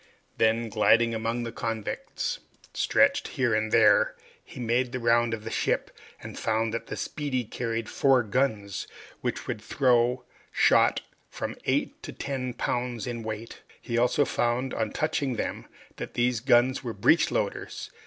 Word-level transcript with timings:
Then, 0.39 0.69
gliding 0.69 1.13
among 1.13 1.43
the 1.43 1.51
convicts 1.51 2.39
stretched 2.73 3.27
here 3.37 3.53
and 3.53 3.71
there, 3.71 4.15
he 4.43 4.59
made 4.59 4.93
the 4.93 4.99
round 4.99 5.31
of 5.31 5.43
the 5.43 5.51
ship, 5.51 5.91
and 6.23 6.39
found 6.39 6.73
that 6.73 6.87
the 6.87 6.97
"Speedy" 6.97 7.43
carried 7.43 7.87
four 7.87 8.23
guns, 8.23 8.87
which 9.19 9.45
would 9.45 9.61
throw 9.61 10.25
shot 10.51 11.01
of 11.01 11.05
from 11.29 11.55
eight 11.65 12.01
to 12.01 12.11
ten 12.11 12.55
pounds 12.55 13.05
in 13.05 13.21
weight. 13.21 13.61
He 13.79 13.95
found 13.97 14.01
also, 14.01 14.41
on 14.83 14.89
touching 14.91 15.35
them 15.35 15.67
that 15.97 16.15
these 16.15 16.39
guns 16.39 16.83
were 16.83 16.93
breech 16.93 17.29
loaders. 17.29 17.91